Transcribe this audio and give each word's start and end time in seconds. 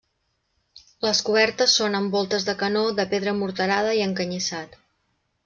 Les 1.07 1.19
cobertes 1.27 1.75
són 1.81 1.97
amb 1.99 2.15
voltes 2.17 2.47
de 2.49 2.57
canó 2.63 2.83
de 3.01 3.07
pedra 3.13 3.35
morterada 3.43 3.95
i 4.01 4.03
encanyissat. 4.09 4.77